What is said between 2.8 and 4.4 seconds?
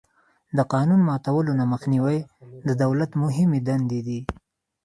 دولت مهمې دندې دي.